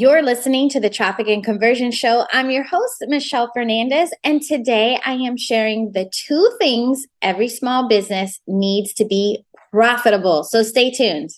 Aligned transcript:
You're 0.00 0.22
listening 0.22 0.68
to 0.68 0.78
the 0.78 0.90
Traffic 0.90 1.26
and 1.26 1.42
Conversion 1.42 1.90
Show. 1.90 2.24
I'm 2.30 2.50
your 2.50 2.62
host, 2.62 3.04
Michelle 3.08 3.50
Fernandez, 3.52 4.12
and 4.22 4.40
today 4.40 4.96
I 5.04 5.14
am 5.14 5.36
sharing 5.36 5.90
the 5.90 6.08
two 6.12 6.52
things 6.60 7.04
every 7.20 7.48
small 7.48 7.88
business 7.88 8.40
needs 8.46 8.92
to 8.92 9.04
be 9.04 9.44
profitable. 9.72 10.44
So 10.44 10.62
stay 10.62 10.92
tuned. 10.92 11.30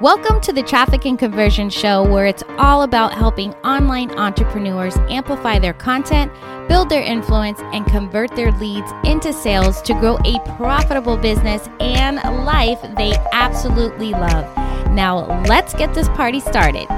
Welcome 0.00 0.40
to 0.40 0.52
the 0.54 0.62
Traffic 0.62 1.04
and 1.04 1.18
Conversion 1.18 1.68
Show, 1.68 2.10
where 2.10 2.24
it's 2.24 2.42
all 2.56 2.84
about 2.84 3.12
helping 3.12 3.52
online 3.56 4.12
entrepreneurs 4.12 4.96
amplify 5.10 5.58
their 5.58 5.74
content, 5.74 6.32
build 6.70 6.88
their 6.88 7.02
influence, 7.02 7.60
and 7.74 7.84
convert 7.84 8.34
their 8.34 8.50
leads 8.52 8.90
into 9.04 9.30
sales 9.30 9.82
to 9.82 9.92
grow 9.92 10.16
a 10.24 10.40
profitable 10.56 11.18
business 11.18 11.68
and 11.80 12.16
life 12.46 12.80
they 12.96 13.12
absolutely 13.34 14.12
love. 14.12 14.56
Now, 14.90 15.42
let's 15.42 15.74
get 15.74 15.92
this 15.92 16.08
party 16.08 16.40
started. 16.40 16.88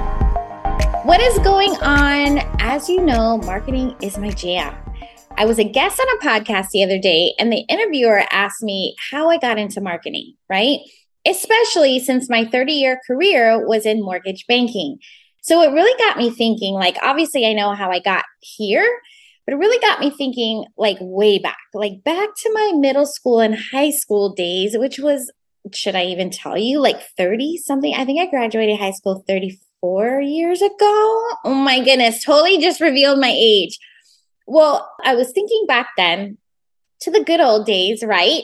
What 1.11 1.21
is 1.21 1.41
going 1.41 1.75
on? 1.83 2.39
As 2.61 2.89
you 2.89 3.03
know, 3.03 3.39
marketing 3.39 3.97
is 4.01 4.17
my 4.17 4.31
jam. 4.31 4.73
I 5.37 5.45
was 5.45 5.59
a 5.59 5.65
guest 5.65 5.99
on 5.99 6.07
a 6.07 6.21
podcast 6.21 6.69
the 6.69 6.85
other 6.85 7.01
day, 7.01 7.35
and 7.37 7.53
the 7.53 7.65
interviewer 7.69 8.23
asked 8.31 8.63
me 8.63 8.95
how 9.11 9.29
I 9.29 9.37
got 9.37 9.59
into 9.59 9.81
marketing, 9.81 10.35
right? 10.49 10.79
Especially 11.27 11.99
since 11.99 12.31
my 12.31 12.45
30 12.45 12.75
year 12.75 13.01
career 13.09 13.67
was 13.67 13.87
in 13.87 14.05
mortgage 14.05 14.47
banking. 14.47 14.99
So 15.43 15.61
it 15.63 15.73
really 15.73 15.99
got 15.99 16.17
me 16.17 16.31
thinking 16.31 16.75
like, 16.75 16.97
obviously, 17.03 17.45
I 17.45 17.55
know 17.55 17.75
how 17.75 17.91
I 17.91 17.99
got 17.99 18.23
here, 18.39 18.89
but 19.47 19.55
it 19.55 19.59
really 19.59 19.81
got 19.81 19.99
me 19.99 20.11
thinking 20.11 20.65
like 20.79 20.99
way 21.01 21.41
back, 21.41 21.59
like 21.75 22.05
back 22.05 22.29
to 22.37 22.53
my 22.55 22.75
middle 22.77 23.05
school 23.05 23.41
and 23.41 23.57
high 23.57 23.91
school 23.91 24.33
days, 24.33 24.79
which 24.79 25.01
was, 25.01 25.33
should 25.75 25.97
I 25.97 26.05
even 26.05 26.31
tell 26.31 26.57
you, 26.57 26.79
like 26.79 27.03
30 27.17 27.57
something? 27.57 27.95
I 27.97 28.05
think 28.05 28.21
I 28.21 28.31
graduated 28.31 28.79
high 28.79 28.93
school 28.93 29.25
34 29.27 29.70
four 29.81 30.21
years 30.21 30.63
ago. 30.63 31.25
Oh 31.45 31.55
my 31.55 31.83
goodness, 31.83 32.25
totally 32.25 32.59
just 32.59 32.81
revealed 32.81 33.21
my 33.21 33.35
age. 33.35 33.79
Well, 34.47 34.91
I 35.05 35.15
was 35.15 35.33
thinking 35.33 35.65
back 35.67 35.89
then 35.97 36.39
to 37.03 37.11
the 37.11 37.25
good 37.25 37.41
old 37.41 37.67
days, 37.67 38.03
right? 38.05 38.43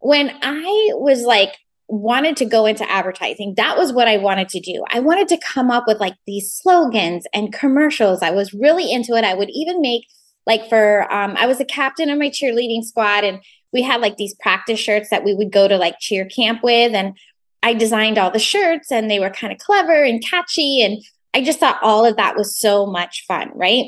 When 0.00 0.30
I 0.42 0.90
was 0.94 1.22
like, 1.22 1.54
wanted 1.88 2.36
to 2.36 2.44
go 2.44 2.66
into 2.66 2.88
advertising. 2.90 3.54
That 3.56 3.78
was 3.78 3.92
what 3.92 4.08
I 4.08 4.18
wanted 4.18 4.50
to 4.50 4.60
do. 4.60 4.84
I 4.90 5.00
wanted 5.00 5.26
to 5.28 5.38
come 5.38 5.70
up 5.70 5.84
with 5.86 5.98
like 5.98 6.14
these 6.26 6.52
slogans 6.52 7.26
and 7.32 7.52
commercials. 7.52 8.22
I 8.22 8.30
was 8.30 8.52
really 8.52 8.92
into 8.92 9.14
it. 9.14 9.24
I 9.24 9.34
would 9.34 9.48
even 9.50 9.80
make 9.80 10.04
like 10.46 10.68
for 10.68 11.10
um, 11.12 11.34
I 11.36 11.46
was 11.46 11.60
a 11.60 11.64
captain 11.64 12.10
of 12.10 12.18
my 12.18 12.28
cheerleading 12.28 12.82
squad 12.82 13.24
and 13.24 13.40
we 13.72 13.82
had 13.82 14.00
like 14.00 14.16
these 14.16 14.34
practice 14.40 14.78
shirts 14.78 15.10
that 15.10 15.24
we 15.24 15.34
would 15.34 15.50
go 15.50 15.66
to 15.66 15.76
like 15.76 15.98
cheer 15.98 16.26
camp 16.26 16.62
with 16.62 16.92
and 16.94 17.16
I 17.62 17.74
designed 17.74 18.18
all 18.18 18.30
the 18.30 18.38
shirts 18.38 18.92
and 18.92 19.10
they 19.10 19.20
were 19.20 19.30
kind 19.30 19.52
of 19.52 19.58
clever 19.58 20.02
and 20.02 20.24
catchy. 20.24 20.82
And 20.82 21.02
I 21.34 21.42
just 21.42 21.58
thought 21.58 21.82
all 21.82 22.04
of 22.04 22.16
that 22.16 22.36
was 22.36 22.58
so 22.58 22.86
much 22.86 23.24
fun, 23.26 23.50
right? 23.54 23.86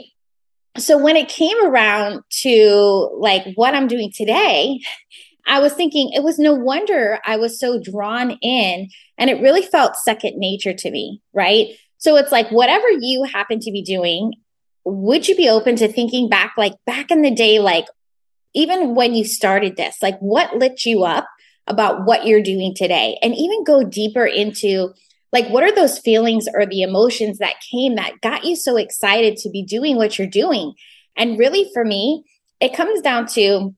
So 0.79 0.99
when 0.99 1.17
it 1.17 1.29
came 1.29 1.65
around 1.65 2.23
to 2.43 3.11
like 3.19 3.45
what 3.55 3.75
I'm 3.75 3.89
doing 3.89 4.13
today, 4.15 4.81
I 5.47 5.61
was 5.61 5.73
thinking 5.73 6.11
it 6.13 6.23
was 6.23 6.39
no 6.39 6.55
wonder 6.55 7.19
I 7.25 7.37
was 7.37 7.59
so 7.59 7.81
drawn 7.81 8.33
in 8.43 8.89
and 9.19 9.31
it 9.31 9.43
really 9.43 9.63
felt 9.63 9.97
second 9.97 10.39
nature 10.39 10.75
to 10.75 10.91
me, 10.91 11.23
right? 11.33 11.69
So 11.98 12.17
it's 12.17 12.33
like 12.33 12.51
whatever 12.51 12.89
you 12.89 13.25
happen 13.25 13.59
to 13.61 13.73
be 13.73 13.83
doing, 13.83 14.35
would 14.85 15.29
you 15.29 15.37
be 15.37 15.48
open 15.48 15.77
to 15.77 15.89
thinking 15.89 16.29
back 16.29 16.55
like 16.57 16.75
back 16.87 17.11
in 17.11 17.23
the 17.23 17.31
day 17.31 17.59
like 17.59 17.87
even 18.55 18.95
when 18.95 19.15
you 19.15 19.25
started 19.25 19.77
this, 19.77 19.97
like 20.03 20.19
what 20.19 20.57
lit 20.57 20.85
you 20.85 21.05
up 21.05 21.27
about 21.66 22.05
what 22.05 22.27
you're 22.27 22.42
doing 22.42 22.75
today 22.75 23.19
and 23.22 23.34
even 23.34 23.64
go 23.64 23.84
deeper 23.84 24.27
into 24.27 24.92
like 25.33 25.48
what 25.48 25.62
are 25.62 25.75
those 25.75 25.98
feelings 25.98 26.47
or 26.55 26.67
the 26.67 26.83
emotions 26.83 27.39
that 27.39 27.55
came 27.70 27.94
that 27.94 28.20
got 28.20 28.44
you 28.44 28.56
so 28.56 28.77
excited 28.77 29.36
to 29.36 29.50
be 29.50 29.62
doing 29.62 29.97
what 29.97 30.19
you're 30.19 30.27
doing? 30.27 30.75
And 31.17 31.39
really 31.39 31.70
for 31.72 31.84
me 31.84 32.25
it 32.61 32.75
comes 32.75 33.00
down 33.00 33.27
to 33.27 33.75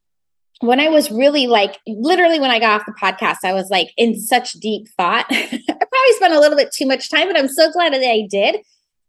when 0.60 0.80
i 0.80 0.88
was 0.88 1.10
really 1.10 1.46
like 1.46 1.78
literally 1.86 2.38
when 2.38 2.50
i 2.50 2.58
got 2.58 2.80
off 2.80 2.86
the 2.86 2.92
podcast 2.92 3.38
i 3.44 3.52
was 3.52 3.70
like 3.70 3.88
in 3.96 4.18
such 4.18 4.52
deep 4.54 4.86
thought. 4.96 5.26
I 5.30 5.60
probably 5.68 6.12
spent 6.14 6.34
a 6.34 6.40
little 6.40 6.56
bit 6.56 6.72
too 6.72 6.86
much 6.86 7.10
time 7.10 7.28
but 7.28 7.38
i'm 7.38 7.48
so 7.48 7.70
glad 7.72 7.92
that 7.92 8.02
i 8.02 8.26
did 8.30 8.56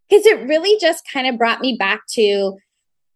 because 0.10 0.26
it 0.26 0.48
really 0.48 0.80
just 0.80 1.04
kind 1.12 1.28
of 1.28 1.38
brought 1.38 1.62
me 1.62 1.76
back 1.78 2.02
to 2.12 2.58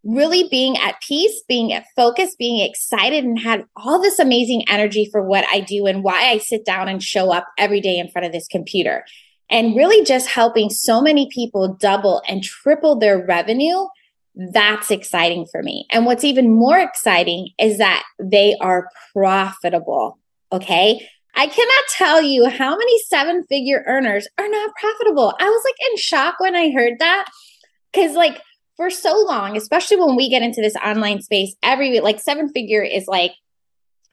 really 0.08 0.48
being 0.50 0.78
at 0.78 1.02
peace, 1.02 1.44
being 1.48 1.74
at 1.74 1.86
focus, 1.96 2.36
being 2.40 2.66
excited, 2.66 3.26
and 3.26 3.38
had 3.38 3.66
all 3.76 4.02
this 4.02 4.20
amazing 4.20 4.64
energy 4.70 5.08
for 5.12 5.22
what 5.22 5.46
I 5.52 5.60
do 5.60 5.86
and 5.86 6.02
why 6.02 6.30
I 6.30 6.38
sit 6.38 6.66
down 6.66 6.88
and 6.88 7.04
show 7.04 7.32
up 7.32 7.46
every 7.58 7.82
day 7.82 7.98
in 7.98 8.10
front 8.10 8.26
of 8.26 8.32
this 8.32 8.48
computer. 8.48 9.04
And 9.50 9.76
really 9.76 10.04
just 10.06 10.28
helping 10.28 10.70
so 10.70 11.02
many 11.02 11.30
people 11.32 11.78
double 11.80 12.22
and 12.28 12.42
triple 12.42 12.98
their 12.98 13.24
revenue. 13.26 13.86
That's 14.36 14.92
exciting 14.92 15.46
for 15.52 15.62
me. 15.62 15.86
And 15.92 16.06
what's 16.06 16.24
even 16.24 16.54
more 16.54 16.80
exciting 16.80 17.50
is 17.60 17.78
that 17.78 18.04
they 18.20 18.56
are 18.62 18.90
profitable. 19.14 20.20
Okay. 20.52 21.06
I 21.36 21.48
cannot 21.48 21.84
tell 21.92 22.22
you 22.22 22.50
how 22.50 22.78
many 22.78 23.00
seven 23.04 23.46
figure 23.48 23.84
earners 23.88 24.28
are 24.38 24.50
not 24.50 24.72
profitable. 24.80 25.34
I 25.40 25.46
was 25.46 25.62
like 25.66 25.92
in 25.92 25.98
shock 25.98 26.40
when 26.40 26.56
I 26.56 26.72
heard 26.72 27.00
that. 27.00 27.26
Cause 27.94 28.14
like 28.14 28.42
for 28.78 28.90
so 28.90 29.26
long, 29.28 29.58
especially 29.58 29.98
when 29.98 30.16
we 30.16 30.30
get 30.30 30.44
into 30.44 30.62
this 30.62 30.76
online 30.76 31.22
space, 31.22 31.56
every 31.62 32.00
like 32.00 32.20
seven 32.20 32.50
figure 32.50 32.84
is 32.84 33.08
like 33.08 33.34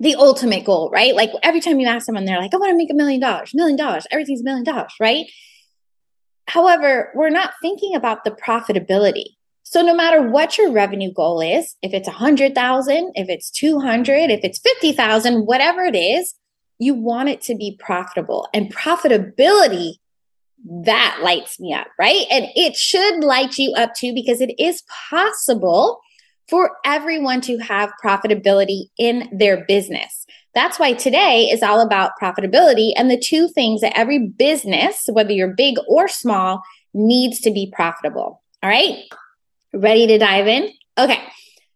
the 0.01 0.17
ultimate 0.17 0.65
goal, 0.65 0.91
right? 0.91 1.15
Like 1.15 1.31
every 1.43 1.61
time 1.61 1.79
you 1.79 1.87
ask 1.87 2.07
someone, 2.07 2.25
they're 2.25 2.41
like, 2.41 2.53
I 2.53 2.57
want 2.57 2.71
to 2.71 2.77
make 2.77 2.91
a 2.91 2.95
million 2.95 3.21
dollars, 3.21 3.53
million 3.55 3.77
dollars, 3.77 4.07
everything's 4.11 4.41
a 4.41 4.45
million 4.45 4.65
dollars, 4.65 4.93
right? 4.99 5.27
However, 6.47 7.13
we're 7.15 7.31
not 7.31 7.53
thinking 7.63 7.95
about 7.95 8.25
the 8.25 8.31
profitability. 8.31 9.37
So 9.63 9.83
no 9.83 9.95
matter 9.95 10.23
what 10.23 10.59
your 10.59 10.73
revenue 10.73 11.13
goal 11.13 11.41
is, 11.41 11.77
if 11.83 11.95
it's 11.95 12.09
a 12.09 12.13
hundred 12.13 12.55
thousand, 12.55 13.13
if 13.15 13.29
it's 13.29 13.51
200, 13.51 14.31
if 14.31 14.41
it's 14.43 14.59
50,000, 14.59 15.47
whatever 15.47 15.83
it 15.83 15.97
is, 15.97 16.35
you 16.79 16.95
want 16.95 17.29
it 17.29 17.41
to 17.43 17.55
be 17.55 17.79
profitable 17.81 18.49
and 18.53 18.75
profitability 18.75 19.95
that 20.65 21.21
lights 21.23 21.61
me 21.61 21.75
up, 21.75 21.89
right? 21.99 22.25
And 22.31 22.47
it 22.55 22.75
should 22.77 23.23
light 23.23 23.59
you 23.59 23.73
up 23.75 23.95
too, 23.95 24.15
because 24.15 24.41
it 24.41 24.55
is 24.59 24.83
possible 25.11 26.01
for 26.49 26.73
everyone 26.85 27.41
to 27.43 27.59
have 27.59 27.93
profitability 28.05 28.85
in 28.99 29.29
their 29.33 29.65
business. 29.67 30.27
That's 30.55 30.79
why 30.79 30.93
today 30.93 31.49
is 31.51 31.63
all 31.63 31.81
about 31.81 32.13
profitability 32.21 32.93
and 32.97 33.11
the 33.11 33.19
two 33.19 33.49
things 33.49 33.81
that 33.81 33.99
every 33.99 34.29
business, 34.29 35.05
whether 35.11 35.33
you're 35.33 35.55
big 35.55 35.77
or 35.89 36.07
small, 36.07 36.63
needs 36.93 37.41
to 37.41 37.51
be 37.51 37.73
profitable. 37.75 38.43
All 38.63 38.71
right. 38.71 39.05
Ready 39.73 40.07
to 40.07 40.19
dive 40.19 40.47
in? 40.47 40.71
Okay. 40.97 41.21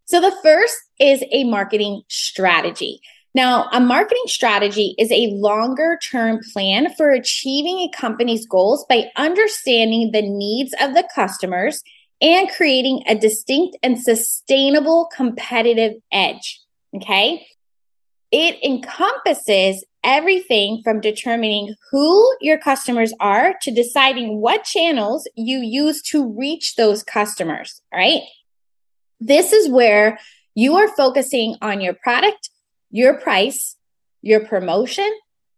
So 0.05 0.21
the 0.21 0.37
first 0.43 0.77
is 1.01 1.23
a 1.33 1.45
marketing 1.45 2.03
strategy. 2.09 3.01
Now, 3.35 3.69
a 3.73 3.81
marketing 3.81 4.25
strategy 4.27 4.95
is 4.99 5.13
a 5.13 5.31
longer 5.33 5.99
term 6.11 6.41
plan 6.53 6.95
for 6.95 7.11
achieving 7.11 7.79
a 7.79 7.91
company's 7.97 8.47
goals 8.47 8.85
by 8.89 9.11
understanding 9.17 10.11
the 10.13 10.23
needs 10.23 10.75
of 10.81 10.95
the 10.95 11.07
customers 11.15 11.83
and 12.21 12.51
creating 12.51 13.03
a 13.07 13.15
distinct 13.15 13.77
and 13.83 14.01
sustainable 14.01 15.09
competitive 15.15 15.95
edge. 16.11 16.61
Okay. 16.97 17.47
It 18.31 18.63
encompasses 18.63 19.85
everything 20.05 20.81
from 20.83 21.01
determining 21.01 21.75
who 21.91 22.37
your 22.41 22.59
customers 22.59 23.13
are 23.21 23.55
to 23.63 23.71
deciding 23.71 24.41
what 24.41 24.65
channels 24.65 25.29
you 25.35 25.59
use 25.59 26.03
to 26.03 26.27
reach 26.27 26.77
those 26.77 27.03
customers. 27.03 27.83
Right. 27.93 28.23
This 29.21 29.53
is 29.53 29.69
where 29.69 30.19
you 30.55 30.77
are 30.77 30.89
focusing 30.89 31.57
on 31.63 31.81
your 31.81 31.95
product 31.95 32.48
your 32.91 33.15
price, 33.15 33.77
your 34.23 34.45
promotion, 34.47 35.11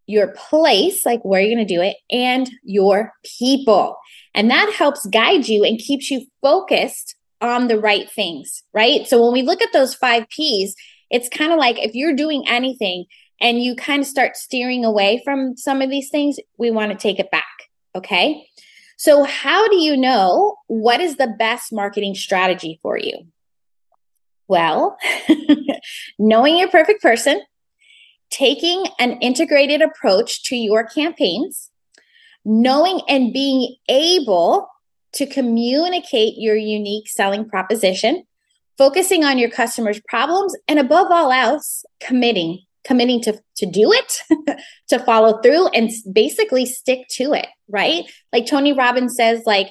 your 0.06 0.28
place, 0.28 1.06
like 1.06 1.24
where 1.24 1.41
you're 1.41 1.54
going 1.54 1.66
to 1.66 1.74
do 1.74 1.80
it, 1.80 1.96
and 2.10 2.50
your 2.62 3.12
people. 3.38 3.96
And 4.34 4.50
that 4.50 4.72
helps 4.76 5.06
guide 5.06 5.48
you 5.48 5.65
and 5.65 5.78
keeps 5.78 6.10
you 6.10 6.27
focused 6.42 7.15
on 7.41 7.68
the 7.68 7.78
right 7.78 8.10
things, 8.10 8.62
right? 8.74 9.06
So 9.06 9.22
when 9.22 9.32
we 9.32 9.42
look 9.42 9.62
at 9.62 9.72
those 9.72 9.94
five 9.94 10.28
P's, 10.28 10.74
it's 11.10 11.28
kind 11.28 11.53
of 11.53 11.59
like 11.59 11.78
if 11.78 11.94
you're 11.94 12.15
doing 12.15 12.44
anything 12.47 13.06
and 13.41 13.62
you 13.62 13.74
kind 13.74 14.03
of 14.03 14.06
start 14.06 14.36
steering 14.36 14.84
away 14.84 15.22
from 15.24 15.56
some 15.56 15.80
of 15.80 15.91
these 15.91 16.10
things, 16.10 16.36
we 16.59 16.71
want 16.71 16.92
to 16.92 16.98
take 16.98 17.18
it 17.18 17.30
back. 17.30 17.47
Okay. 17.94 18.47
So, 18.97 19.24
how 19.24 19.66
do 19.68 19.77
you 19.77 19.97
know 19.97 20.56
what 20.66 21.00
is 21.00 21.16
the 21.16 21.34
best 21.38 21.72
marketing 21.72 22.15
strategy 22.15 22.78
for 22.82 22.98
you? 22.98 23.27
Well, 24.50 24.98
knowing 26.18 26.58
your 26.58 26.68
perfect 26.68 27.00
person, 27.00 27.41
taking 28.30 28.84
an 28.98 29.12
integrated 29.20 29.80
approach 29.80 30.42
to 30.47 30.56
your 30.56 30.82
campaigns, 30.82 31.70
knowing 32.44 33.00
and 33.08 33.32
being 33.32 33.76
able 33.88 34.68
to 35.12 35.26
communicate 35.26 36.34
your 36.36 36.56
unique 36.56 37.08
selling 37.08 37.48
proposition, 37.48 38.24
focusing 38.76 39.22
on 39.22 39.38
your 39.38 39.50
customers' 39.50 40.00
problems, 40.08 40.56
and 40.66 40.80
above 40.80 41.12
all 41.12 41.30
else, 41.30 41.84
committing, 42.00 42.64
committing 42.82 43.20
to, 43.20 43.41
to 43.54 43.66
do 43.66 43.92
it, 43.92 44.58
to 44.88 44.98
follow 44.98 45.41
through, 45.42 45.68
and 45.68 45.92
basically 46.12 46.66
stick 46.66 47.06
to 47.12 47.34
it, 47.34 47.46
right? 47.68 48.03
Like 48.32 48.46
Tony 48.46 48.72
Robbins 48.72 49.14
says, 49.14 49.44
like, 49.46 49.68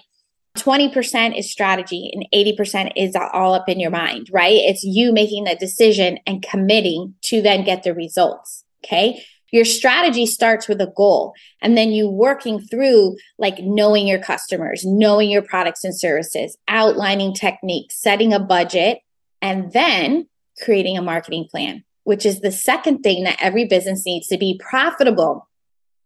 20% 0.62 1.38
is 1.38 1.52
strategy 1.52 2.12
and 2.14 2.26
80% 2.34 2.94
is 2.96 3.16
all 3.16 3.54
up 3.54 3.70
in 3.70 3.80
your 3.80 3.92
mind, 3.92 4.30
right? 4.32 4.54
It's 4.54 4.84
you 4.84 5.12
making 5.12 5.46
the 5.46 5.56
decision 5.56 6.20
and 6.26 6.42
committing 6.42 7.16
to 7.24 7.42
then 7.42 7.64
get 7.64 7.84
the 7.84 7.94
results. 7.94 8.64
Okay. 8.84 9.24
Your 9.52 9.66
strategy 9.66 10.26
starts 10.26 10.68
with 10.68 10.80
a 10.80 10.94
goal 10.96 11.34
and 11.62 11.76
then 11.76 11.92
you 11.92 12.08
working 12.08 12.60
through 12.60 13.18
like 13.38 13.60
knowing 13.60 14.08
your 14.08 14.20
customers, 14.20 14.84
knowing 14.86 15.32
your 15.32 15.42
products 15.42 15.84
and 15.84 15.98
services, 15.98 16.58
outlining 16.68 17.34
techniques, 17.34 18.00
setting 18.00 18.34
a 18.34 18.40
budget, 18.40 19.00
and 19.42 19.72
then 19.72 20.28
creating 20.64 20.98
a 20.98 21.02
marketing 21.02 21.48
plan, 21.50 21.84
which 22.04 22.26
is 22.26 22.42
the 22.42 22.52
second 22.52 23.02
thing 23.02 23.24
that 23.24 23.38
every 23.40 23.66
business 23.66 24.06
needs 24.06 24.28
to 24.28 24.38
be 24.38 24.60
profitable. 24.64 25.48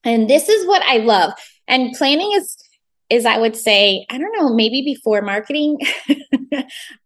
And 0.03 0.29
this 0.29 0.47
is 0.47 0.65
what 0.65 0.81
I 0.83 0.97
love. 0.97 1.33
And 1.67 1.94
planning 1.97 2.31
is 2.33 2.57
is 3.13 3.25
I 3.25 3.38
would 3.38 3.56
say, 3.56 4.06
I 4.10 4.18
don't 4.18 4.36
know, 4.36 4.54
maybe 4.54 4.81
before 4.81 5.21
marketing. 5.21 5.77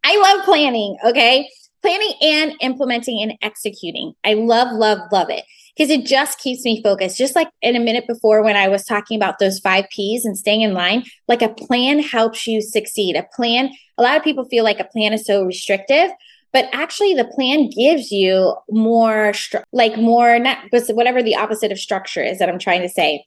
I 0.04 0.18
love 0.18 0.45
planning, 0.45 0.98
okay? 1.06 1.50
Planning 1.81 2.13
and 2.21 2.54
implementing 2.62 3.21
and 3.21 3.33
executing. 3.42 4.13
I 4.24 4.33
love, 4.33 4.71
love, 4.71 5.00
love 5.12 5.30
it 5.30 5.44
because 5.77 5.92
it 5.92 6.06
just 6.06 6.39
keeps 6.39 6.63
me 6.65 6.81
focused. 6.81 7.18
Just 7.18 7.36
like 7.36 7.50
in 7.62 7.75
a 7.75 7.80
minute 7.80 8.06
before 8.07 8.42
when 8.42 8.56
I 8.56 8.68
was 8.68 8.83
talking 8.83 9.18
about 9.18 9.39
those 9.39 9.59
five 9.59 9.86
P's 9.92 10.25
and 10.25 10.38
staying 10.38 10.62
in 10.62 10.74
line, 10.74 11.04
like 11.27 11.42
a 11.42 11.50
plan 11.50 12.00
helps 12.00 12.48
you 12.48 12.62
succeed. 12.62 13.15
A 13.15 13.27
plan, 13.36 13.69
a 13.98 14.01
lot 14.01 14.18
of 14.18 14.24
people 14.24 14.45
feel 14.45 14.63
like 14.63 14.80
a 14.80 14.86
plan 14.86 15.13
is 15.13 15.25
so 15.25 15.44
restrictive, 15.44 16.09
but 16.51 16.65
actually 16.71 17.13
the 17.13 17.25
plan 17.36 17.69
gives 17.69 18.12
you 18.12 18.56
more, 18.69 19.33
like 19.71 19.98
more, 19.98 20.39
not, 20.39 20.59
whatever 20.89 21.21
the 21.21 21.36
opposite 21.36 21.71
of 21.71 21.80
structure 21.80 22.24
is 22.24 22.39
that 22.39 22.50
I'm 22.50 22.59
trying 22.59 22.81
to 22.81 22.89
say 22.89 23.25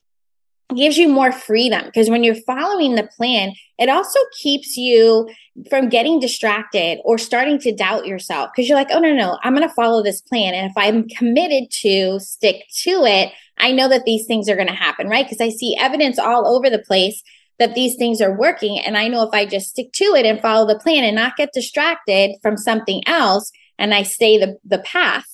gives 0.74 0.96
you 0.96 1.08
more 1.08 1.32
freedom 1.32 1.84
because 1.84 2.08
when 2.08 2.24
you're 2.24 2.34
following 2.34 2.94
the 2.94 3.08
plan, 3.16 3.52
it 3.78 3.88
also 3.88 4.18
keeps 4.40 4.76
you 4.76 5.28
from 5.68 5.88
getting 5.88 6.20
distracted 6.20 6.98
or 7.04 7.18
starting 7.18 7.58
to 7.60 7.74
doubt 7.74 8.06
yourself 8.06 8.50
because 8.54 8.68
you're 8.68 8.78
like, 8.78 8.90
oh, 8.92 8.98
no, 8.98 9.14
no, 9.14 9.38
I'm 9.42 9.54
going 9.54 9.68
to 9.68 9.74
follow 9.74 10.02
this 10.02 10.20
plan. 10.20 10.54
And 10.54 10.70
if 10.70 10.76
I'm 10.76 11.08
committed 11.08 11.70
to 11.82 12.18
stick 12.20 12.64
to 12.82 13.04
it, 13.04 13.32
I 13.58 13.72
know 13.72 13.88
that 13.88 14.04
these 14.04 14.26
things 14.26 14.48
are 14.48 14.56
going 14.56 14.68
to 14.68 14.74
happen, 14.74 15.08
right? 15.08 15.24
Because 15.24 15.40
I 15.40 15.50
see 15.50 15.76
evidence 15.78 16.18
all 16.18 16.46
over 16.46 16.70
the 16.70 16.78
place 16.78 17.22
that 17.58 17.74
these 17.74 17.96
things 17.96 18.20
are 18.20 18.36
working. 18.36 18.78
And 18.78 18.96
I 18.96 19.08
know 19.08 19.22
if 19.22 19.34
I 19.34 19.44
just 19.44 19.68
stick 19.68 19.92
to 19.94 20.14
it 20.14 20.24
and 20.24 20.40
follow 20.40 20.66
the 20.66 20.78
plan 20.78 21.04
and 21.04 21.14
not 21.14 21.36
get 21.36 21.52
distracted 21.52 22.36
from 22.42 22.56
something 22.56 23.02
else 23.06 23.52
and 23.78 23.92
I 23.92 24.02
stay 24.02 24.38
the, 24.38 24.56
the 24.64 24.78
path, 24.78 25.26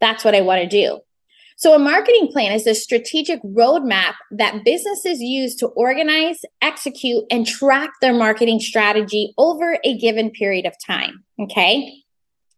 that's 0.00 0.24
what 0.24 0.34
I 0.34 0.42
want 0.42 0.62
to 0.62 0.68
do. 0.68 1.00
So, 1.60 1.74
a 1.74 1.78
marketing 1.78 2.28
plan 2.32 2.52
is 2.52 2.66
a 2.66 2.74
strategic 2.74 3.42
roadmap 3.42 4.14
that 4.30 4.64
businesses 4.64 5.20
use 5.20 5.54
to 5.56 5.66
organize, 5.66 6.40
execute, 6.62 7.24
and 7.30 7.46
track 7.46 7.90
their 8.00 8.14
marketing 8.14 8.60
strategy 8.60 9.34
over 9.36 9.76
a 9.84 9.98
given 9.98 10.30
period 10.30 10.64
of 10.64 10.72
time. 10.86 11.22
Okay. 11.38 12.02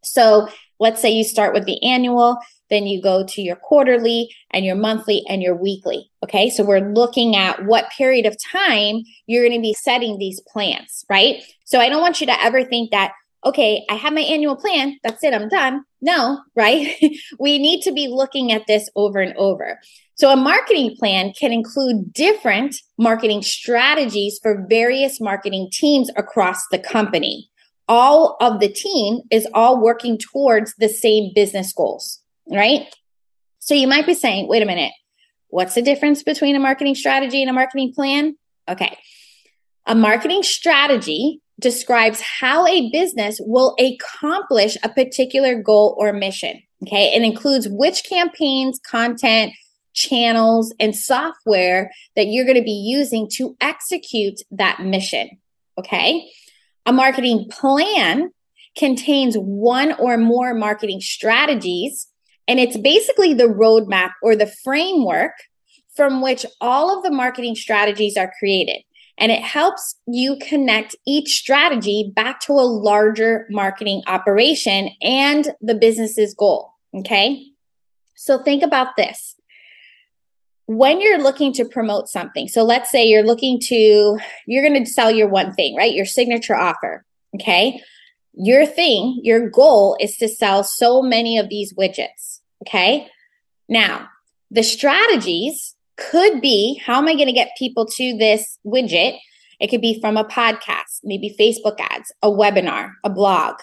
So, 0.04 0.48
let's 0.78 1.02
say 1.02 1.10
you 1.10 1.24
start 1.24 1.52
with 1.52 1.64
the 1.64 1.82
annual, 1.82 2.38
then 2.70 2.86
you 2.86 3.02
go 3.02 3.26
to 3.26 3.42
your 3.42 3.56
quarterly 3.56 4.32
and 4.52 4.64
your 4.64 4.76
monthly 4.76 5.24
and 5.28 5.42
your 5.42 5.56
weekly. 5.56 6.08
Okay. 6.22 6.48
So, 6.48 6.64
we're 6.64 6.92
looking 6.92 7.34
at 7.34 7.64
what 7.64 7.90
period 7.90 8.24
of 8.24 8.36
time 8.40 9.02
you're 9.26 9.42
going 9.42 9.58
to 9.58 9.60
be 9.60 9.74
setting 9.74 10.18
these 10.18 10.40
plans, 10.46 11.04
right? 11.10 11.42
So, 11.64 11.80
I 11.80 11.88
don't 11.88 12.02
want 12.02 12.20
you 12.20 12.28
to 12.28 12.40
ever 12.40 12.62
think 12.62 12.92
that 12.92 13.14
okay, 13.44 13.84
I 13.88 13.94
have 13.94 14.12
my 14.12 14.20
annual 14.20 14.56
plan. 14.56 14.98
That's 15.02 15.22
it. 15.24 15.34
I'm 15.34 15.48
done. 15.48 15.84
No, 16.00 16.40
right? 16.54 16.94
we 17.38 17.58
need 17.58 17.82
to 17.82 17.92
be 17.92 18.08
looking 18.08 18.52
at 18.52 18.66
this 18.66 18.88
over 18.96 19.20
and 19.20 19.36
over. 19.36 19.80
So, 20.14 20.30
a 20.30 20.36
marketing 20.36 20.96
plan 20.98 21.32
can 21.32 21.52
include 21.52 22.12
different 22.12 22.76
marketing 22.98 23.42
strategies 23.42 24.38
for 24.42 24.66
various 24.68 25.20
marketing 25.20 25.70
teams 25.72 26.10
across 26.16 26.58
the 26.70 26.78
company. 26.78 27.50
All 27.88 28.36
of 28.40 28.60
the 28.60 28.68
team 28.68 29.22
is 29.30 29.48
all 29.54 29.82
working 29.82 30.18
towards 30.18 30.74
the 30.76 30.88
same 30.88 31.32
business 31.34 31.72
goals, 31.72 32.20
right? 32.48 32.94
So, 33.58 33.74
you 33.74 33.88
might 33.88 34.06
be 34.06 34.14
saying, 34.14 34.48
wait 34.48 34.62
a 34.62 34.66
minute, 34.66 34.92
what's 35.48 35.74
the 35.74 35.82
difference 35.82 36.22
between 36.22 36.56
a 36.56 36.60
marketing 36.60 36.94
strategy 36.94 37.42
and 37.42 37.50
a 37.50 37.54
marketing 37.54 37.92
plan? 37.94 38.36
Okay. 38.68 38.96
A 39.86 39.94
marketing 39.94 40.42
strategy 40.42 41.41
describes 41.62 42.20
how 42.20 42.66
a 42.66 42.90
business 42.90 43.40
will 43.40 43.76
accomplish 43.78 44.76
a 44.82 44.88
particular 44.88 45.60
goal 45.60 45.96
or 45.98 46.12
mission. 46.12 46.62
Okay. 46.82 47.14
It 47.14 47.22
includes 47.22 47.68
which 47.70 48.04
campaigns, 48.08 48.80
content, 48.86 49.52
channels, 49.94 50.74
and 50.80 50.96
software 50.96 51.90
that 52.16 52.26
you're 52.26 52.44
going 52.44 52.56
to 52.56 52.62
be 52.62 52.70
using 52.70 53.28
to 53.34 53.56
execute 53.60 54.40
that 54.50 54.80
mission. 54.80 55.30
Okay. 55.78 56.28
A 56.86 56.92
marketing 56.92 57.48
plan 57.50 58.30
contains 58.76 59.36
one 59.36 59.92
or 59.92 60.16
more 60.16 60.54
marketing 60.54 61.00
strategies, 61.00 62.08
and 62.48 62.58
it's 62.58 62.76
basically 62.76 63.34
the 63.34 63.44
roadmap 63.44 64.10
or 64.22 64.34
the 64.34 64.52
framework 64.64 65.32
from 65.94 66.22
which 66.22 66.44
all 66.60 66.96
of 66.96 67.04
the 67.04 67.10
marketing 67.10 67.54
strategies 67.54 68.16
are 68.16 68.32
created 68.38 68.82
and 69.22 69.30
it 69.30 69.40
helps 69.40 69.94
you 70.08 70.36
connect 70.42 70.96
each 71.06 71.38
strategy 71.38 72.12
back 72.12 72.40
to 72.40 72.54
a 72.54 72.66
larger 72.66 73.46
marketing 73.50 74.02
operation 74.08 74.90
and 75.00 75.52
the 75.60 75.76
business's 75.76 76.34
goal. 76.34 76.72
Okay. 76.92 77.46
So 78.16 78.42
think 78.42 78.64
about 78.64 78.96
this. 78.96 79.36
When 80.66 81.00
you're 81.00 81.22
looking 81.22 81.52
to 81.52 81.64
promote 81.64 82.08
something, 82.08 82.48
so 82.48 82.64
let's 82.64 82.90
say 82.90 83.04
you're 83.04 83.22
looking 83.22 83.60
to, 83.66 84.18
you're 84.48 84.68
going 84.68 84.84
to 84.84 84.90
sell 84.90 85.12
your 85.12 85.28
one 85.28 85.54
thing, 85.54 85.76
right? 85.76 85.94
Your 85.94 86.04
signature 86.04 86.56
offer. 86.56 87.04
Okay. 87.36 87.80
Your 88.34 88.66
thing, 88.66 89.20
your 89.22 89.48
goal 89.48 89.96
is 90.00 90.16
to 90.16 90.28
sell 90.28 90.64
so 90.64 91.00
many 91.00 91.38
of 91.38 91.48
these 91.48 91.72
widgets. 91.74 92.40
Okay. 92.66 93.06
Now, 93.68 94.08
the 94.50 94.64
strategies 94.64 95.76
could 95.96 96.40
be 96.40 96.80
how 96.84 96.98
am 96.98 97.08
I 97.08 97.14
going 97.14 97.26
to 97.26 97.32
get 97.32 97.50
people 97.58 97.86
to 97.86 98.16
this 98.16 98.58
widget? 98.66 99.18
It 99.60 99.68
could 99.68 99.80
be 99.80 100.00
from 100.00 100.16
a 100.16 100.24
podcast, 100.24 101.00
maybe 101.04 101.34
Facebook 101.38 101.76
ads, 101.78 102.12
a 102.22 102.28
webinar, 102.28 102.92
a 103.04 103.10
blog, 103.10 103.60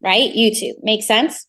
right? 0.00 0.32
YouTube. 0.32 0.82
Make 0.82 1.02
sense? 1.02 1.46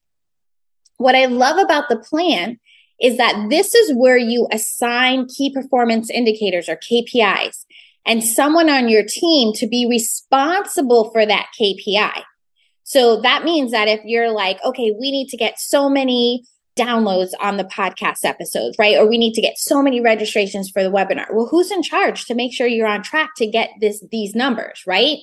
What 0.98 1.16
I 1.16 1.26
love 1.26 1.58
about 1.58 1.90
the 1.90 1.98
plan 1.98 2.60
is 3.02 3.18
that 3.18 3.48
this 3.50 3.76
is 3.76 3.96
where 3.96 4.18
you 4.18 4.48
assign 4.52 5.28
key 5.28 5.54
performance 5.54 6.10
indicators 6.10 6.70
or 6.70 6.78
KPIs 6.78 7.66
and 8.06 8.24
someone 8.24 8.70
on 8.70 8.88
your 8.88 9.04
team 9.04 9.52
to 9.56 9.68
be 9.68 9.86
responsible 9.90 11.12
for 11.12 11.26
that 11.26 11.48
KPI. 11.60 12.24
So 12.84 13.22
that 13.22 13.44
means 13.44 13.72
that 13.72 13.88
if 13.88 14.02
you're 14.06 14.32
like, 14.32 14.64
okay, 14.64 14.94
we 14.98 15.12
need 15.12 15.30
to 15.30 15.38
get 15.38 15.60
so 15.60 15.90
many 15.90 16.44
downloads 16.76 17.32
on 17.40 17.58
the 17.58 17.64
podcast 17.64 18.26
episodes, 18.26 18.78
right? 18.78 18.98
Or 18.98 19.08
we 19.08 19.18
need 19.18 19.34
to 19.34 19.42
get 19.42 19.58
so 19.58 19.82
many 19.82 20.02
registrations 20.02 20.70
for 20.70 20.84
the 20.84 20.92
webinar. 20.92 21.34
Well, 21.34 21.48
who's 21.48 21.72
in 21.72 21.82
charge 21.82 22.26
to 22.26 22.36
make 22.36 22.54
sure 22.54 22.68
you're 22.68 22.88
on 22.88 23.04
track 23.04 23.32
to 23.38 23.48
get 23.48 23.70
this 23.80 24.04
these 24.12 24.36
numbers, 24.36 24.84
right? 24.86 25.20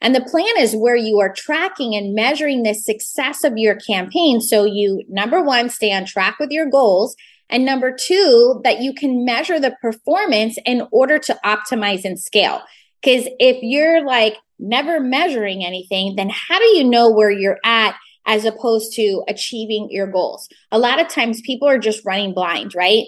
And 0.00 0.14
the 0.14 0.20
plan 0.20 0.58
is 0.58 0.74
where 0.74 0.96
you 0.96 1.20
are 1.20 1.32
tracking 1.32 1.94
and 1.94 2.14
measuring 2.14 2.62
the 2.64 2.74
success 2.74 3.44
of 3.44 3.56
your 3.56 3.76
campaign 3.76 4.40
so 4.40 4.64
you 4.64 5.04
number 5.08 5.40
1 5.42 5.70
stay 5.70 5.92
on 5.92 6.04
track 6.04 6.38
with 6.40 6.50
your 6.50 6.68
goals 6.68 7.14
and 7.48 7.64
number 7.64 7.94
2 7.94 8.62
that 8.64 8.80
you 8.80 8.94
can 8.94 9.24
measure 9.24 9.60
the 9.60 9.76
performance 9.80 10.58
in 10.66 10.88
order 10.90 11.18
to 11.20 11.38
optimize 11.44 12.04
and 12.04 12.18
scale. 12.18 12.62
Cuz 13.04 13.28
if 13.38 13.62
you're 13.62 14.04
like 14.04 14.36
never 14.58 14.98
measuring 14.98 15.64
anything, 15.64 16.16
then 16.16 16.30
how 16.30 16.58
do 16.58 16.66
you 16.76 16.84
know 16.84 17.10
where 17.10 17.30
you're 17.30 17.58
at 17.64 17.94
as 18.26 18.44
opposed 18.44 18.94
to 18.94 19.24
achieving 19.28 19.88
your 19.90 20.06
goals. 20.06 20.48
A 20.70 20.78
lot 20.78 21.00
of 21.00 21.08
times 21.08 21.40
people 21.40 21.68
are 21.68 21.78
just 21.78 22.04
running 22.04 22.34
blind, 22.34 22.74
right? 22.74 23.04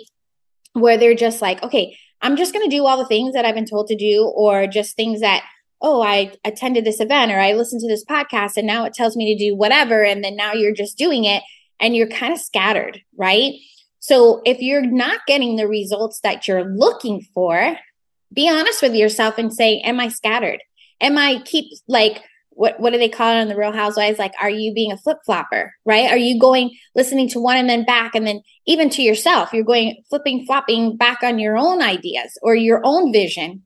Where 0.73 0.99
they're 0.99 1.15
just 1.15 1.41
like, 1.41 1.63
okay, 1.63 1.97
I'm 2.21 2.37
just 2.37 2.53
going 2.53 2.69
to 2.69 2.77
do 2.77 2.85
all 2.85 2.99
the 2.99 3.07
things 3.07 3.35
that 3.35 3.45
I've 3.45 3.55
been 3.55 3.67
told 3.67 3.89
to 3.89 3.97
do, 3.97 4.33
or 4.35 4.67
just 4.67 4.97
things 4.97 5.21
that, 5.21 5.45
oh, 5.81 6.03
I 6.03 6.33
attended 6.45 6.85
this 6.85 7.01
event 7.01 7.31
or 7.31 7.39
I 7.39 7.53
listened 7.53 7.83
to 7.83 7.89
this 7.89 8.05
podcast 8.05 8.57
and 8.57 8.67
now 8.67 8.85
it 8.85 8.95
tells 8.95 9.17
me 9.17 9.35
to 9.35 9.45
do 9.45 9.55
whatever. 9.55 10.03
And 10.03 10.25
then 10.25 10.35
now 10.35 10.55
you're 10.55 10.73
just 10.73 10.97
doing 10.97 11.25
it 11.25 11.43
and 11.79 11.95
you're 11.95 12.09
kind 12.09 12.33
of 12.33 12.41
scattered, 12.41 13.03
right? 13.17 13.53
So 14.01 14.43
if 14.45 14.61
you're 14.61 14.85
not 14.85 15.21
getting 15.27 15.57
the 15.57 15.69
results 15.69 16.21
that 16.21 16.49
you're 16.49 16.65
looking 16.65 17.27
for, 17.35 17.77
be 18.33 18.49
honest 18.49 18.83
with 18.83 18.95
yourself 18.95 19.39
and 19.39 19.53
say, 19.53 19.81
Am 19.81 20.01
I 20.01 20.09
scattered? 20.09 20.61
Am 21.01 21.19
I 21.19 21.41
keep 21.45 21.67
like 21.89 22.23
what 22.55 22.79
what 22.81 22.93
do 22.93 22.99
they 22.99 23.09
call 23.09 23.37
it 23.37 23.41
on 23.41 23.49
the 23.49 23.57
Real 23.57 23.73
Housewives? 23.73 24.19
Like, 24.19 24.35
are 24.41 24.51
you 24.51 24.73
being 24.73 24.93
a 24.93 24.97
flip 24.97 25.19
flopper, 25.25 25.75
right? 25.85 26.11
Are 26.11 26.17
you 26.17 26.39
going 26.39 26.71
listening 26.95 27.29
to 27.31 27.41
one 27.41 27.57
and 27.57 27.69
then 27.69 27.85
back, 27.85 28.15
and 28.15 28.27
then 28.27 28.41
even 28.67 28.91
to 28.91 29.03
yourself, 29.03 29.53
you're 29.53 29.65
going 29.65 30.03
flipping 30.09 30.45
flopping 30.47 30.97
back 30.97 31.23
on 31.23 31.39
your 31.39 31.57
own 31.57 31.83
ideas 31.83 32.39
or 32.43 32.55
your 32.55 32.81
own 32.85 33.13
vision, 33.13 33.63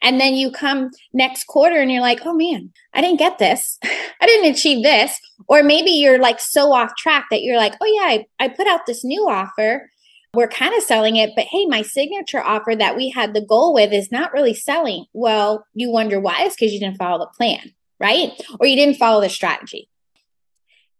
and 0.00 0.20
then 0.20 0.34
you 0.34 0.50
come 0.50 0.90
next 1.12 1.46
quarter 1.46 1.80
and 1.80 1.90
you're 1.90 2.00
like, 2.00 2.20
oh 2.24 2.34
man, 2.34 2.70
I 2.94 3.00
didn't 3.00 3.18
get 3.18 3.38
this, 3.38 3.78
I 3.84 4.26
didn't 4.26 4.52
achieve 4.52 4.82
this, 4.82 5.18
or 5.48 5.62
maybe 5.62 5.90
you're 5.90 6.18
like 6.18 6.40
so 6.40 6.72
off 6.72 6.94
track 6.96 7.26
that 7.30 7.42
you're 7.42 7.56
like, 7.56 7.74
oh 7.80 7.86
yeah, 7.86 8.08
I, 8.08 8.26
I 8.38 8.48
put 8.48 8.66
out 8.66 8.86
this 8.86 9.04
new 9.04 9.28
offer, 9.28 9.90
we're 10.34 10.48
kind 10.48 10.74
of 10.74 10.82
selling 10.82 11.16
it, 11.16 11.30
but 11.34 11.46
hey, 11.46 11.66
my 11.66 11.82
signature 11.82 12.42
offer 12.42 12.76
that 12.76 12.96
we 12.96 13.10
had 13.10 13.34
the 13.34 13.44
goal 13.44 13.74
with 13.74 13.92
is 13.92 14.12
not 14.12 14.32
really 14.32 14.54
selling. 14.54 15.06
Well, 15.12 15.66
you 15.74 15.90
wonder 15.90 16.20
why? 16.20 16.44
It's 16.44 16.54
because 16.54 16.72
you 16.72 16.80
didn't 16.80 16.98
follow 16.98 17.18
the 17.18 17.36
plan, 17.36 17.72
right? 18.00 18.30
Or 18.58 18.66
you 18.66 18.76
didn't 18.76 18.96
follow 18.96 19.20
the 19.20 19.28
strategy. 19.28 19.88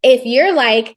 If 0.02 0.24
you're 0.24 0.54
like, 0.54 0.96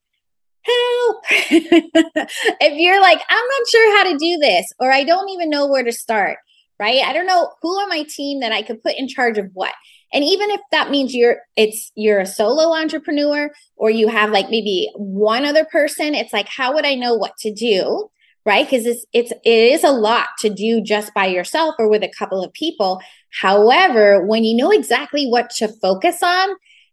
help, 0.63 1.23
if 1.29 2.73
you're 2.79 3.01
like, 3.01 3.21
I'm 3.29 3.47
not 3.47 3.67
sure 3.69 3.97
how 3.97 4.11
to 4.11 4.17
do 4.17 4.37
this, 4.37 4.71
or 4.79 4.91
I 4.91 5.03
don't 5.03 5.29
even 5.29 5.49
know 5.49 5.67
where 5.67 5.83
to 5.83 5.91
start, 5.91 6.37
right? 6.79 7.01
I 7.03 7.13
don't 7.13 7.25
know 7.25 7.51
who 7.61 7.69
on 7.69 7.89
my 7.89 8.03
team 8.03 8.41
that 8.41 8.51
I 8.51 8.61
could 8.61 8.81
put 8.83 8.95
in 8.95 9.07
charge 9.07 9.37
of 9.37 9.49
what. 9.53 9.73
And 10.13 10.23
even 10.23 10.51
if 10.51 10.59
that 10.71 10.91
means 10.91 11.15
you're 11.15 11.37
it's 11.55 11.91
you're 11.95 12.19
a 12.19 12.25
solo 12.25 12.75
entrepreneur 12.75 13.49
or 13.77 13.89
you 13.89 14.09
have 14.09 14.31
like 14.31 14.49
maybe 14.49 14.89
one 14.95 15.45
other 15.45 15.63
person, 15.63 16.15
it's 16.15 16.33
like 16.33 16.49
how 16.49 16.73
would 16.73 16.85
I 16.85 16.95
know 16.95 17.15
what 17.15 17.37
to 17.37 17.53
do? 17.53 18.09
Right? 18.43 18.67
Because 18.67 18.87
it's 18.87 19.05
it's 19.13 19.31
it 19.31 19.39
is 19.45 19.83
a 19.83 19.91
lot 19.91 20.27
to 20.39 20.49
do 20.49 20.81
just 20.81 21.13
by 21.13 21.27
yourself 21.27 21.75
or 21.77 21.87
with 21.89 22.03
a 22.03 22.11
couple 22.17 22.43
of 22.43 22.51
people. 22.53 22.99
However, 23.39 24.25
when 24.25 24.43
you 24.43 24.57
know 24.57 24.71
exactly 24.71 25.27
what 25.27 25.51
to 25.57 25.67
focus 25.67 26.23
on 26.23 26.49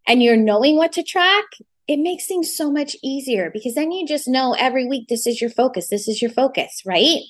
and 0.06 0.22
you're 0.22 0.36
knowing 0.36 0.76
what 0.76 0.92
to 0.92 1.02
track, 1.02 1.44
it 1.88 1.98
makes 1.98 2.26
things 2.26 2.54
so 2.54 2.70
much 2.70 2.94
easier 3.02 3.50
because 3.50 3.74
then 3.74 3.90
you 3.90 4.06
just 4.06 4.28
know 4.28 4.54
every 4.58 4.86
week 4.86 5.08
this 5.08 5.26
is 5.26 5.40
your 5.40 5.50
focus, 5.50 5.88
this 5.88 6.06
is 6.06 6.20
your 6.20 6.30
focus, 6.30 6.82
right? 6.84 7.20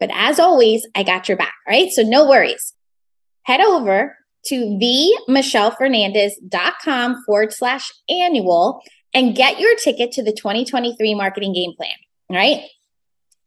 But 0.00 0.10
as 0.14 0.40
always, 0.40 0.86
I 0.94 1.02
got 1.02 1.28
your 1.28 1.36
back, 1.36 1.52
right? 1.68 1.90
So 1.90 2.00
no 2.02 2.26
worries. 2.26 2.72
Head 3.42 3.60
over 3.60 4.16
to 4.46 4.78
themichellefernandez.com 5.28 7.24
forward 7.26 7.52
slash 7.52 7.92
annual 8.08 8.80
and 9.12 9.36
get 9.36 9.60
your 9.60 9.76
ticket 9.76 10.12
to 10.12 10.22
the 10.22 10.32
2023 10.32 11.14
marketing 11.14 11.52
game 11.52 11.74
plan, 11.76 11.92
right? 12.30 12.62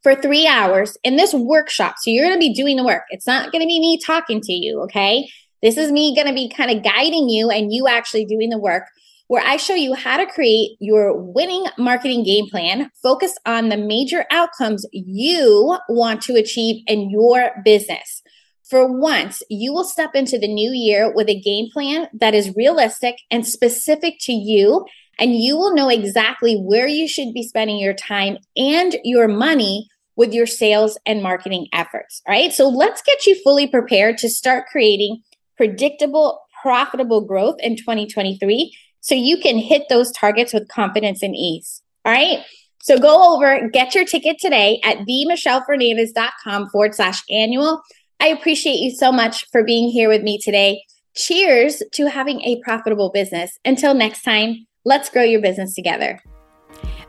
For 0.03 0.15
three 0.15 0.45
hours 0.45 0.97
in 1.03 1.15
this 1.15 1.33
workshop. 1.33 1.95
So 1.99 2.11
you're 2.11 2.25
going 2.25 2.35
to 2.35 2.39
be 2.39 2.53
doing 2.53 2.75
the 2.75 2.83
work. 2.83 3.03
It's 3.09 3.25
not 3.25 3.51
going 3.51 3.61
to 3.61 3.67
be 3.67 3.79
me 3.79 3.99
talking 4.05 4.41
to 4.41 4.53
you, 4.53 4.81
okay? 4.81 5.27
This 5.61 5.77
is 5.77 5.91
me 5.93 6.13
going 6.13 6.27
to 6.27 6.33
be 6.33 6.49
kind 6.49 6.69
of 6.69 6.83
guiding 6.83 7.29
you 7.29 7.49
and 7.49 7.71
you 7.71 7.87
actually 7.87 8.25
doing 8.25 8.49
the 8.49 8.59
work 8.59 8.83
where 9.27 9.43
I 9.43 9.57
show 9.57 9.73
you 9.73 9.93
how 9.93 10.17
to 10.17 10.25
create 10.25 10.71
your 10.79 11.17
winning 11.17 11.65
marketing 11.77 12.23
game 12.23 12.49
plan 12.49 12.91
focus 13.01 13.35
on 13.45 13.69
the 13.69 13.77
major 13.77 14.25
outcomes 14.29 14.85
you 14.91 15.77
want 15.89 16.21
to 16.23 16.35
achieve 16.35 16.83
in 16.87 17.09
your 17.09 17.51
business. 17.63 18.21
For 18.69 18.91
once, 18.91 19.41
you 19.49 19.73
will 19.73 19.83
step 19.83 20.15
into 20.15 20.37
the 20.37 20.47
new 20.47 20.71
year 20.71 21.13
with 21.13 21.29
a 21.29 21.39
game 21.39 21.67
plan 21.71 22.07
that 22.13 22.33
is 22.33 22.55
realistic 22.55 23.15
and 23.31 23.45
specific 23.45 24.15
to 24.21 24.33
you, 24.33 24.85
and 25.19 25.35
you 25.35 25.57
will 25.57 25.75
know 25.75 25.89
exactly 25.89 26.55
where 26.55 26.87
you 26.87 27.07
should 27.07 27.33
be 27.33 27.43
spending 27.43 27.77
your 27.77 27.93
time 27.93 28.37
and 28.55 28.95
your 29.03 29.27
money 29.27 29.87
with 30.15 30.33
your 30.33 30.45
sales 30.45 30.97
and 31.05 31.23
marketing 31.23 31.67
efforts. 31.73 32.21
All 32.27 32.33
right. 32.33 32.53
So 32.53 32.67
let's 32.69 33.01
get 33.01 33.25
you 33.25 33.41
fully 33.43 33.67
prepared 33.67 34.17
to 34.19 34.29
start 34.29 34.67
creating 34.71 35.21
predictable, 35.57 36.41
profitable 36.61 37.21
growth 37.21 37.55
in 37.59 37.75
2023 37.75 38.75
so 39.01 39.15
you 39.15 39.37
can 39.37 39.57
hit 39.57 39.83
those 39.89 40.11
targets 40.11 40.53
with 40.53 40.67
confidence 40.69 41.21
and 41.21 41.35
ease. 41.35 41.81
All 42.05 42.13
right. 42.13 42.39
So 42.81 42.97
go 42.97 43.33
over, 43.33 43.69
get 43.69 43.95
your 43.95 44.05
ticket 44.05 44.39
today 44.39 44.81
at 44.83 44.99
themichellefernandez.com 44.99 46.69
forward 46.69 46.93
slash 46.93 47.21
annual. 47.29 47.81
I 48.19 48.27
appreciate 48.27 48.79
you 48.79 48.91
so 48.91 49.11
much 49.11 49.45
for 49.51 49.63
being 49.63 49.89
here 49.89 50.09
with 50.09 50.21
me 50.21 50.37
today. 50.37 50.83
Cheers 51.15 51.81
to 51.93 52.07
having 52.07 52.41
a 52.41 52.61
profitable 52.61 53.09
business. 53.09 53.57
Until 53.63 53.93
next 53.93 54.23
time, 54.23 54.67
let's 54.83 55.09
grow 55.09 55.23
your 55.23 55.41
business 55.41 55.75
together. 55.75 56.21